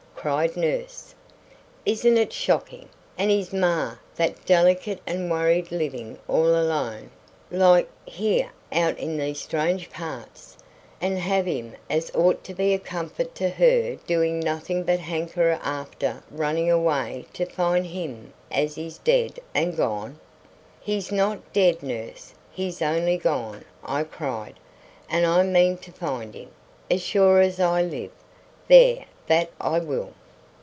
[0.13, 1.15] cried nurse.
[1.83, 2.89] "Isn't it shocking?
[3.17, 7.09] and his ma that delicate and worried living all alone,
[7.49, 10.57] like, here out in these strange parts,
[11.01, 16.21] and him as ought to be a comfort to her doing nothing but hanker after
[16.29, 20.19] running away to find him as is dead and gone."
[20.81, 24.59] "He's not dead, nurse; he's only gone," I cried;
[25.09, 26.51] "and I mean to find him,
[26.91, 28.11] as sure as I live.
[28.67, 30.11] There, that I will."